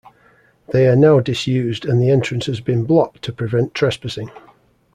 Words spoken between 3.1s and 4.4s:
to prevent trespassing.